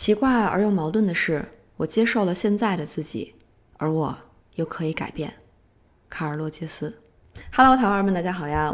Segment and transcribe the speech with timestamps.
[0.00, 1.44] 奇怪而又矛盾的是，
[1.76, 3.34] 我接受了现在的自己，
[3.76, 4.16] 而我
[4.54, 5.30] 又可以改变。
[6.08, 7.02] 卡尔·洛杰斯
[7.52, 8.72] ，Hello，台湾儿们，大家好呀！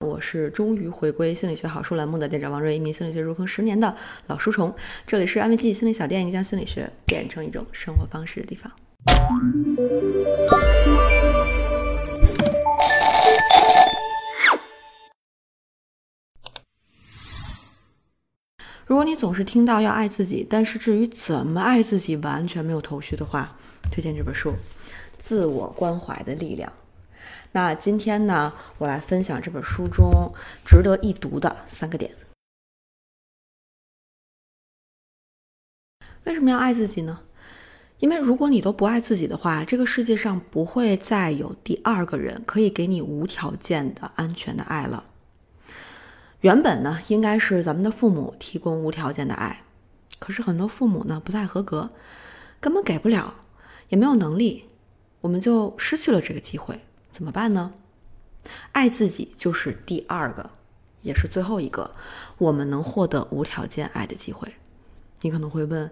[0.00, 3.94] 我是终于回归心理学好书栏目的店长王瑞，一名心理学入坑十年的
[4.28, 4.74] 老书虫。
[5.06, 8.72] 这里是安慰剂心理小店，一个将心理学变成一种生活方式的地方。
[18.86, 23.58] 如果你总是听到要爱自己，但是至于怎么爱自己完全没有头绪的话，
[23.90, 24.50] 推荐这本书
[25.18, 26.70] 《自我关怀的力量》。
[27.50, 30.32] 那今天呢，我来分享这本书中
[30.64, 32.12] 值得一读的三个点。
[36.22, 37.18] 为什么要爱自己呢？
[37.98, 45.02] 因为如果你都不爱自己的话，这个世界上不会再有第二个人可以给你无条件的安全的爱了。
[46.40, 49.62] 原本呢，应该是咱们的父母提供无条件的爱，
[50.18, 51.90] 可是很多父母呢不太合格，
[52.60, 53.34] 根本给不了，
[53.88, 54.64] 也没有能力，
[55.22, 57.72] 我们就失去了这个机会，怎么办呢？
[58.72, 60.50] 爱自己就是第二个，
[61.02, 61.90] 也是最后一个
[62.38, 64.54] 我们能获得无条件爱的机会。
[65.22, 65.90] 你可能会问，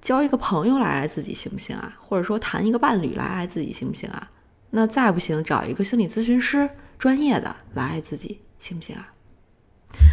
[0.00, 1.96] 交一个朋友来爱自己行不行啊？
[2.00, 4.30] 或者说谈一个伴侣来爱自己行不行啊？
[4.70, 9.12] 那再不行，找一个心理咨询师专业的来爱自己行不行啊？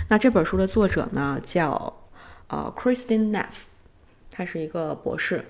[0.08, 2.02] 那这本书的作者呢，叫
[2.48, 3.66] 呃 Christine Neff，
[4.30, 5.44] 他是一个博士，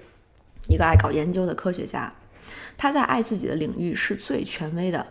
[0.70, 2.14] 一个爱搞研究的科学家。
[2.78, 5.08] 他在爱自己的领域是最权威的。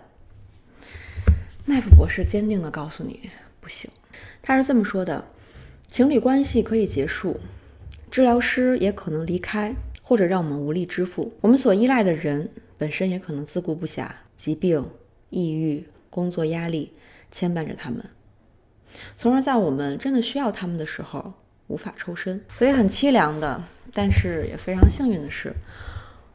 [1.66, 3.28] 奈夫博士坚定地告诉你，
[3.60, 3.90] 不行。
[4.42, 5.26] 他是这么说的：
[5.88, 7.40] 情侣关系可以结束，
[8.10, 11.34] 治疗师也可能离开，或者让我们无力支付。
[11.40, 14.88] 我们所依赖的人本身也可能自顾不暇，疾病、
[15.30, 16.92] 抑郁、工作压力
[17.30, 18.04] 牵绊着他们。
[19.16, 21.32] 从而在我们真的需要他们的时候
[21.66, 25.52] 无法抽身，所以很凄凉的，但是也非常幸运的是，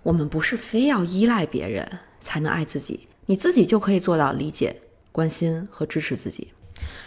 [0.03, 1.87] 我们不是非要依赖别人
[2.19, 4.75] 才能爱自己，你自己就可以做到理解、
[5.11, 6.49] 关心和支持自己。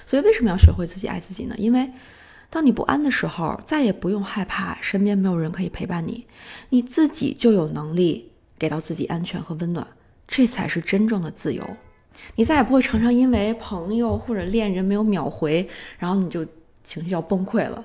[0.06, 1.54] 所以为什么要学会自己爱自己呢？
[1.58, 1.90] 因为
[2.50, 6.26] 当你不安的时候，再也不用害怕身边没有人可以陪伴你，
[6.68, 9.86] 你自己就有能力给到自己安全和温暖，
[10.28, 11.64] 这才是真正的自由。
[12.36, 15.68] 你再也不会常常因为朋友或者恋人没有秒回，
[15.98, 16.44] 然后你就
[16.84, 17.84] 情绪要崩溃了，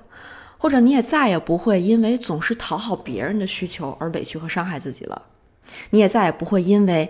[0.57, 5.21] 或者你也再也不会因为总是讨好别人的需求而委屈和伤害自己了，
[5.89, 7.09] 你也再也不会因为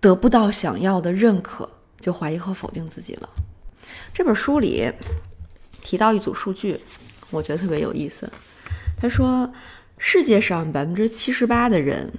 [0.00, 1.68] 得不到想要的认可
[2.00, 3.28] 就怀疑和否定自己了。
[4.12, 4.90] 这本书里
[5.82, 6.78] 提到一组数据，
[7.30, 8.30] 我觉得特别有意思。
[8.98, 9.50] 他说，
[9.96, 12.12] 世界上百分之七十八的人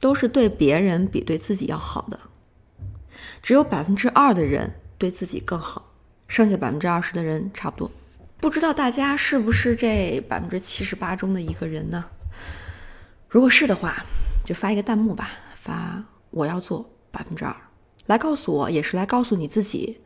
[0.00, 2.18] 都是对别人比对自己要好的。
[3.44, 5.92] 只有百分之二的人对自己更好，
[6.28, 7.90] 剩下百分之二十的人差不多。
[8.38, 12.06] 不知道大家是不是这百分之七十八中的一个人呢？
[13.28, 14.02] 如果是的话，
[14.46, 17.54] 就发一个弹幕吧，发我要做百分之二，
[18.06, 19.98] 来告诉我，也是来告诉你自己，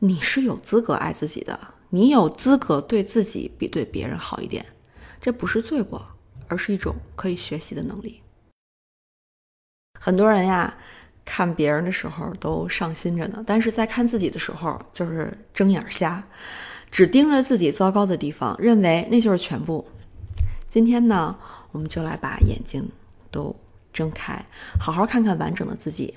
[0.00, 1.56] 你是有资格爱自己的，
[1.90, 4.66] 你有资格对自己比对别人好一点，
[5.20, 6.04] 这不是罪过，
[6.48, 8.22] 而是一种可以学习的能力。
[10.00, 10.76] 很多人呀。
[11.26, 16.22] 看别人的时候都上心着呢，但是在看自己的时候就是睁眼瞎，
[16.90, 19.86] 只盯着自己糟糕的地方，认为那就是全部。
[20.70, 21.36] 今天呢，
[21.72, 22.88] 我们就来把眼睛
[23.30, 23.54] 都
[23.92, 24.42] 睁开，
[24.80, 26.16] 好好看看完整的自己。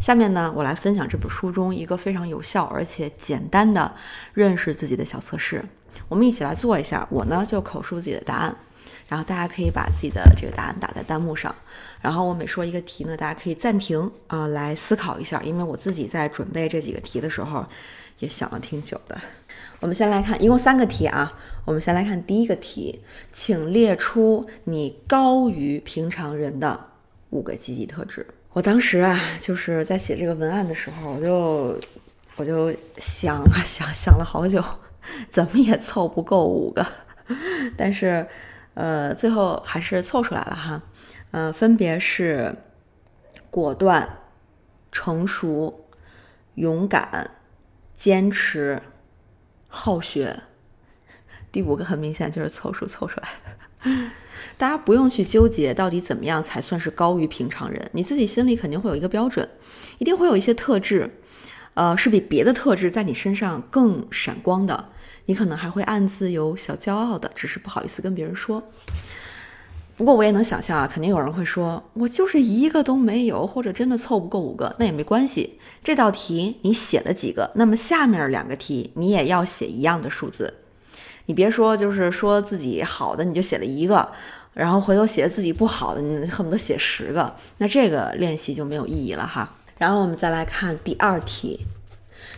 [0.00, 3.94] 下面呢，我来分享这本书中一个非常有效而且简单的
[4.32, 5.64] 认识自己的小测试，
[6.08, 7.06] 我们一起来做一下。
[7.10, 8.56] 我呢就口述自己的答案。
[9.08, 11.54] 然后大家可以把自己的这个答案打在弹幕上，
[12.00, 17.64] 然后我每说一个题呢，大家可以暂停啊，来思考一下，因为我自己在准备这几个题的时候，
[18.18, 19.18] 也想了挺久的。
[19.80, 21.32] 我们先来看，一共三个题啊，
[21.64, 23.00] 我们先来看第一个题，
[23.32, 26.78] 请列出你高于平常人的
[27.30, 28.26] 五个积极特质。
[28.52, 31.80] 我当时啊，就是在写这个文案的时候，我就
[32.36, 34.62] 我就想啊 想想了好久，
[35.30, 36.86] 怎么也凑不够五个，
[37.76, 38.26] 但是。
[38.78, 40.82] 呃，最后还是凑出来了哈，
[41.32, 42.54] 呃，分别是
[43.50, 44.08] 果断、
[44.92, 45.88] 成熟、
[46.54, 47.28] 勇敢、
[47.96, 48.80] 坚持、
[49.66, 50.44] 好学。
[51.50, 54.10] 第五个很明显就是凑数凑出来的。
[54.56, 59.48] 大家不用去纠结到底怎么样才算是高于平常人，你自己心里肯定会有一个标准，
[59.98, 61.10] 一定会有一些特质，
[61.74, 64.92] 呃，是比别的特质在你身上更闪光的。
[65.28, 68.62] 你可能还会暗自有小骄傲的，只是不好意思跟别人说。
[69.94, 75.58] 不过我也能想象啊，肯定有人会说，我就是一个都没有，或者真的凑不够五个，那也没关系。
[75.84, 80.54] 这道题你写了几个，那么下面两个题你也要写一样的数字。
[81.26, 84.10] 你别说就是说自己好的你就写了一个，
[84.54, 89.54] 然后回头写自己不好的，你恨不得写十个，那这个练习就没有意义了哈。
[89.76, 91.66] 然后我们再来看第二题，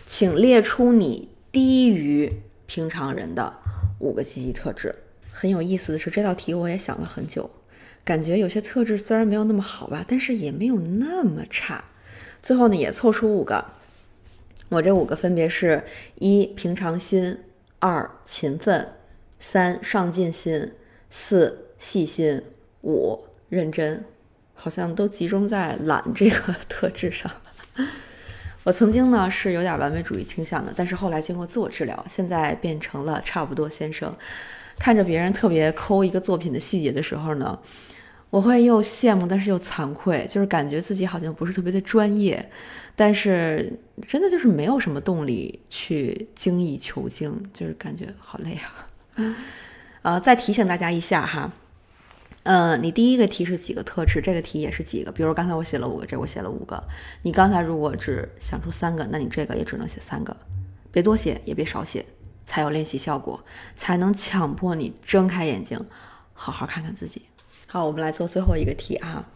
[0.05, 2.41] 请列出你低于
[2.73, 3.53] 平常人的
[3.99, 4.95] 五个积极特质。
[5.29, 7.49] 很有意思的是，这道题我也想了很久，
[8.01, 11.83] 感觉有些特质虽然没有那么好吧，但是也没有那么差。
[12.41, 13.65] 最后呢，也凑出五个。
[14.69, 15.83] 我这五个分别是：
[16.15, 17.35] 一、平常心；
[17.79, 18.85] 二、勤奋；
[19.37, 20.71] 三、上进心；
[21.09, 22.39] 四、细心；
[22.83, 24.05] 五、认真。
[24.53, 27.85] 好像都集中在懒这个特质上了。
[28.63, 34.15] 我曾经呢是有点完美主义倾向的，但是后来经过自我治疗，现在变成了差不多先生。
[34.77, 37.59] 看着别人特别抠一个作品的细节的时候呢，
[38.29, 42.51] 我会又羡慕，但是又惭愧，就是感觉自己好像不是特别的专业，
[42.95, 43.71] 但是
[44.07, 48.57] 真的就是没有什么动力去精益求精，就是感觉好累
[49.17, 49.35] 啊。
[50.03, 51.51] 呃，再提醒大家一下哈。
[52.43, 54.19] 嗯，你第一个题是几个特质？
[54.19, 55.11] 这个题也是几个？
[55.11, 56.83] 比如刚才我写了五个，这我写了五个。
[57.21, 60.35] 你刚才如果只想出三个，那你这个也只能写三个，
[60.91, 62.03] 别多写也别少写，
[62.43, 63.39] 才有练习效果，
[63.77, 65.79] 才能强迫你睁开眼睛，
[66.33, 67.21] 好好看看自己。
[67.67, 69.27] 好，我们来做最后一个题啊，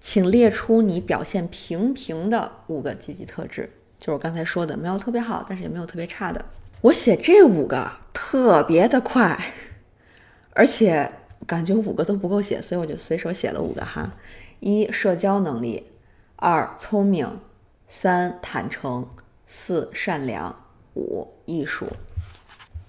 [0.00, 3.68] 请列出你表现平平的五个积极特质，
[3.98, 6.44] 就是我刚才说的，没有特别好，但是也没有特别差的。
[6.82, 9.52] 我写这五个特别的快，
[10.52, 11.10] 而且。
[11.44, 14.12] 感觉五个都不够写，所以我就随手写了五个哈：
[14.60, 15.82] 一、社交能力；
[16.36, 17.26] 二、聪明；
[17.88, 19.04] 三、坦诚；
[19.46, 20.54] 四、善良；
[20.94, 21.86] 五、艺术。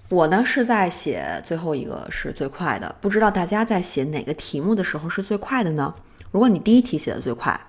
[0.10, 5.94] 我呢是在写最后一个是最快的，不知道大家在写哪个题目的时候是最快的呢？
[6.32, 7.60] 如果你第一题写的最快。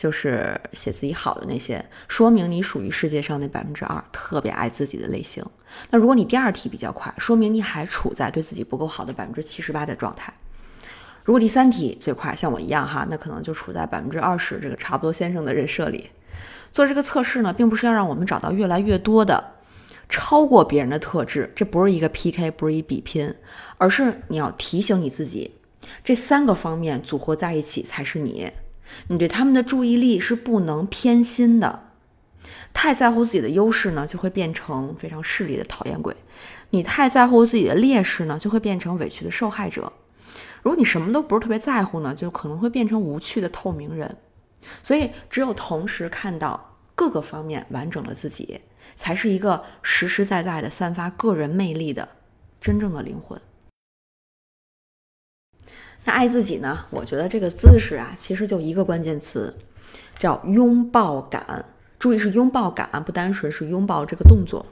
[0.00, 5.44] 就是写自己好的那些，说明你属于世界上那百分之二，特别爱自己的类型。
[5.90, 10.32] 那如果你第二题比较快，说明你还处在对自己不够好的百分之七十八的状态。
[11.22, 16.08] 如果第三题最快，像我一样哈，那可能就处在百分之二十这个差不多先生的人设里。
[16.72, 19.52] 做这个测试呢，并不是要让我们找到越来越多的
[20.08, 23.34] 超过别人的特质，这不是一个 PK，不是一比拼，
[23.76, 25.50] 而是你要提醒你自己，
[26.02, 28.50] 这三个方面组合在一起才是你。
[29.08, 31.90] 你对他们的注意力是不能偏心的，
[32.72, 36.14] 太在乎自己的优势呢，就会变成非常势利的讨厌鬼；
[36.70, 39.92] 你太在乎自己的劣势呢，就会变成委屈的受害者。
[40.62, 44.16] 如果你什么都不是特别在乎呢，就可能会变成无趣的透明人。
[44.82, 48.60] 所以，只有同时看到各个方面完整的自己，
[48.96, 52.06] 才是一个实实在在的散发个人魅力的
[52.60, 53.40] 真正的灵魂。
[56.10, 56.86] 爱自己呢？
[56.90, 59.54] 我觉得这个姿势啊，其实就一个关键词，
[60.18, 61.64] 叫拥抱感。
[61.98, 64.64] 注意是拥抱感，不单纯是拥抱这个动作。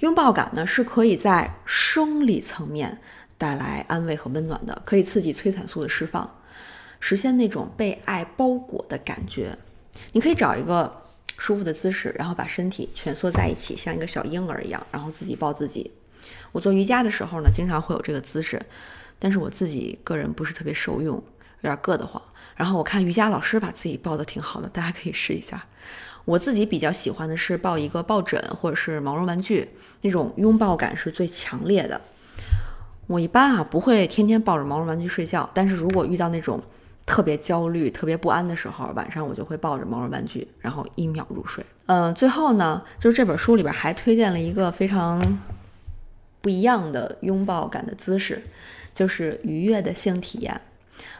[0.00, 3.00] 拥抱感呢，是可以在生理层面
[3.38, 6.30] 带来安慰和温暖的，可以刺激催产素的释放，
[7.00, 9.56] 实现那种被爱包裹的感觉。
[10.12, 10.92] 你可以找一个
[11.38, 15.90] 舒服的姿势，然后把身体蜷缩在一起，像一个小婴儿一样，然后自己抱自己。
[16.52, 18.60] 我做瑜伽的时候呢，经常会有这个姿势。
[19.18, 21.22] 但是我自己个人不是特别受用，有
[21.62, 22.22] 点硌得慌。
[22.56, 25.64] 然后我看瑜伽老师把自己抱得挺好的，大家可以试一下。
[26.24, 29.68] 我自己比较喜欢的是抱一个抱枕或者是毛绒玩具，
[30.00, 32.00] 那种拥抱感是最强烈的。
[33.06, 36.62] 我一般啊不会天天抱着毛绒玩具睡觉，但是如果遇到那种
[37.04, 41.62] 特别焦虑、特别不安的时候，晚上我就会抱着毛绒玩具，然后一秒入睡。
[41.86, 45.20] 嗯，最后呢，就是这本书里边还推荐了一个非常
[46.40, 48.42] 不一样的拥抱感的姿势。
[48.94, 50.60] 就是愉悦的性体验，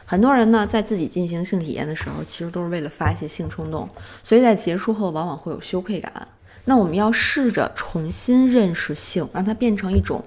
[0.05, 3.89] 很多人呢在自己进行性体验的时候，其实都是为了发泄性冲动，
[4.23, 6.27] 所以在结束后往往会有羞愧感。
[6.63, 10.23] 那我们要试着重新认识性，让它变成一种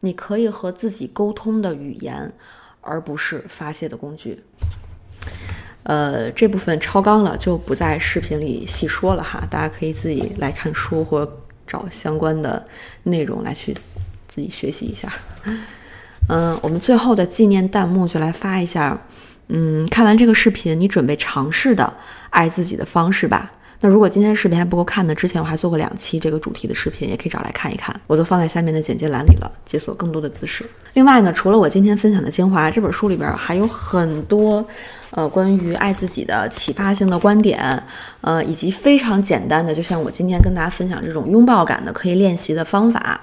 [0.00, 2.32] 你可以和自己沟通的语言，
[2.80, 4.42] 而不是发泄的工具。
[5.82, 12.66] 呃，这部分超纲了，就不在视频里细说了哈，大家可以自己来看书或找相关的
[13.04, 13.72] 内容来去
[14.28, 15.12] 自己学习一下。
[16.30, 18.96] 嗯，我们最后的纪念弹幕就来发一下。
[19.52, 21.92] 嗯，看完这个视频，你准备尝试的
[22.30, 23.50] 爱自己的方式吧。
[23.80, 25.14] 那如果今天视频还不够看呢？
[25.14, 30.64] 之前我还做过两期这个主题的视频，也可以找来看一看，我都放在下面的简介栏里了，解锁更多的姿势。
[30.92, 34.64] 另外呢，除了我今天分享的精华，这本书里边还有很多
[35.10, 37.82] 呃关于爱自己的启发性的观点，
[38.20, 43.20] 呃，以及非常简单的，就像我今天跟大家分享这种拥抱感的可以练习的方法。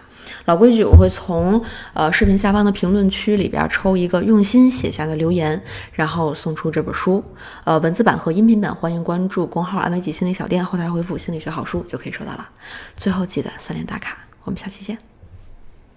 [0.48, 1.62] 老规矩，我会从
[1.94, 5.62] 呃视频下方的评论区里边抽一个用心写下的留言，
[5.92, 7.22] 然后送出这本书。
[7.66, 12.50] 呃，文字版和音频版，欢迎关注公号“安慰剂心理小店”，后台回复“心理学好书”就可以收到了。
[12.96, 14.98] 最后记得三连打卡，我们下期见。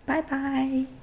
[0.04, 0.99] 拜拜。